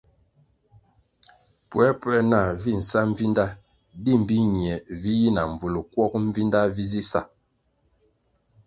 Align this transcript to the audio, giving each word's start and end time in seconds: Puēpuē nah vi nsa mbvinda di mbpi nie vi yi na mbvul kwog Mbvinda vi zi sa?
Puēpuē 1.69 2.17
nah 2.31 2.49
vi 2.63 2.71
nsa 2.79 2.99
mbvinda 3.09 3.45
di 4.03 4.11
mbpi 4.21 4.37
nie 4.55 4.73
vi 5.01 5.11
yi 5.21 5.29
na 5.35 5.43
mbvul 5.51 5.75
kwog 5.91 6.13
Mbvinda 6.25 6.59
vi 6.75 6.83
zi 6.91 7.01
sa? 7.11 7.21